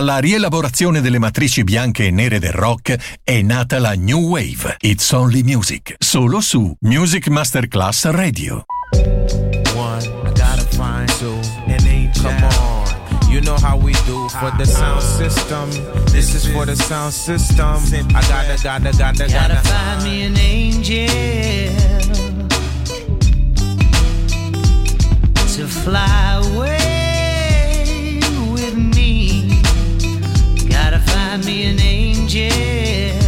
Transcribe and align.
Dalla 0.00 0.16
rielaborazione 0.16 1.02
delle 1.02 1.18
matrici 1.18 1.62
bianche 1.62 2.06
e 2.06 2.10
nere 2.10 2.38
del 2.38 2.52
rock 2.52 2.96
è 3.22 3.42
nata 3.42 3.78
la 3.78 3.92
New 3.94 4.28
Wave. 4.28 4.76
It's 4.80 5.12
Only 5.12 5.42
Music. 5.42 5.96
Solo 5.98 6.40
su 6.40 6.74
Music 6.80 7.28
Masterclass 7.28 8.06
Radio. 8.06 8.64
One, 9.74 10.02
I 10.02 10.32
gotta 10.32 10.64
find 10.70 11.06
two, 11.18 11.38
and 11.66 11.82
then 11.82 12.10
come 12.14 12.42
on. 12.44 13.30
You 13.30 13.42
know 13.42 13.58
how 13.60 13.78
we 13.78 13.92
do 14.06 14.26
for 14.30 14.50
the 14.56 14.64
sound 14.64 15.02
system. 15.02 15.68
This 16.06 16.32
is 16.32 16.46
for 16.46 16.64
the 16.64 16.76
sound 16.76 17.12
system. 17.12 17.76
I 18.14 18.22
gotta, 18.22 18.56
gotta, 18.62 18.90
gotta, 18.96 19.26
gotta, 19.26 19.26
gotta 19.26 19.60
find 19.68 20.02
me 20.02 20.22
an 20.22 20.38
angel 20.38 21.08
to 25.56 25.66
fly 25.68 26.40
away. 26.42 26.79
Find 31.30 31.44
me 31.44 31.64
an 31.66 31.78
angel. 31.80 33.19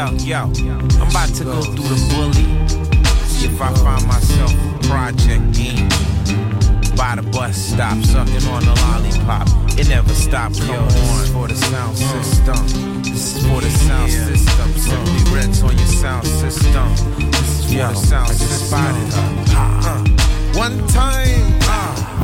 Yo, 0.00 0.06
yo, 0.24 0.38
I'm 0.96 1.10
about 1.10 1.28
to 1.36 1.44
go 1.44 1.60
through 1.60 1.84
the 1.84 2.00
bully. 2.08 2.48
See 3.28 3.48
if 3.48 3.60
I 3.60 3.70
find 3.84 4.06
myself 4.08 4.50
a 4.50 4.88
project 4.88 5.52
game. 5.52 5.90
By 6.96 7.16
the 7.16 7.28
bus 7.30 7.54
stop, 7.54 7.98
sucking 8.04 8.48
on 8.48 8.64
a 8.64 8.74
lollipop. 8.80 9.46
It 9.78 9.90
never 9.90 10.14
stops. 10.14 10.58
Yo, 10.66 10.86
this 10.86 11.20
is 11.20 11.32
for 11.34 11.48
the 11.48 11.54
sound 11.54 11.98
system. 11.98 13.02
This 13.02 13.36
is 13.36 13.46
for 13.46 13.60
the 13.60 13.68
sound 13.68 14.10
system. 14.10 14.72
Simply 14.72 15.36
Red's 15.36 15.62
on 15.62 15.76
your 15.76 15.86
sound 15.86 16.26
system. 16.26 16.88
This 17.32 17.60
is 17.60 17.64
for 17.66 17.76
the 17.76 17.94
sound 17.94 18.28
system. 18.30 18.68
Spotted 18.68 19.12
uh, 19.12 19.82
her. 19.82 20.00
Uh, 20.00 20.58
one 20.58 20.88
time. 20.88 21.58
Uh. 21.60 22.19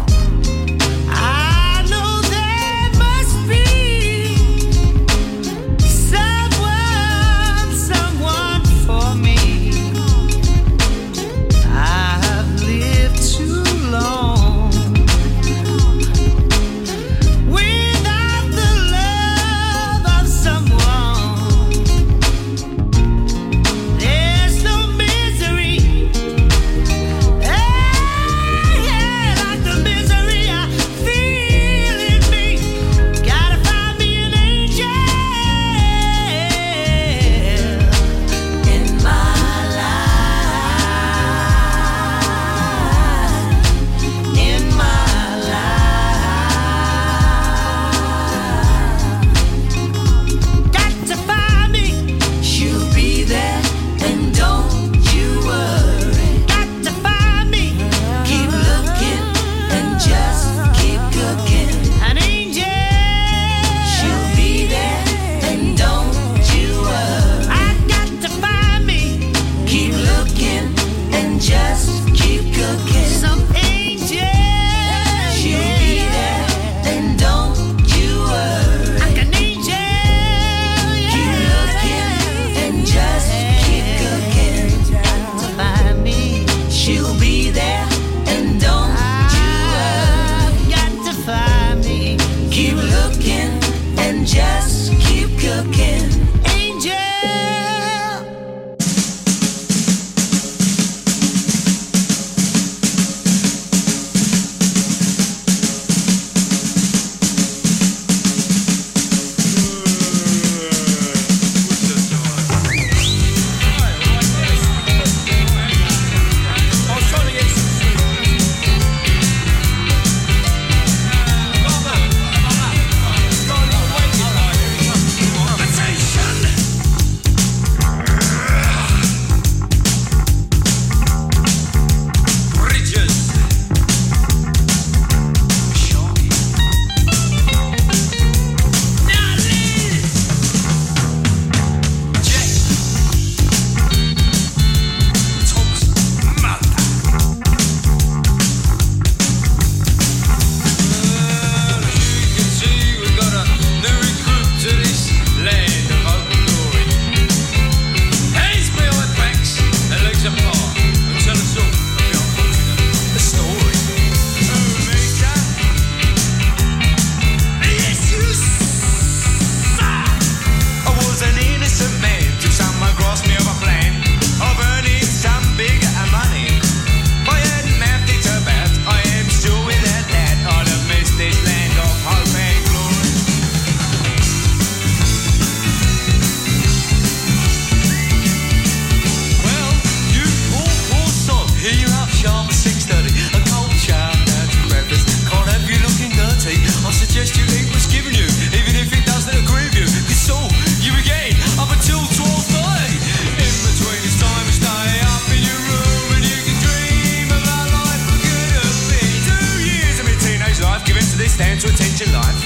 stands 211.37 211.65
to 211.65 211.71
attention 211.71 212.11
life. 212.15 212.46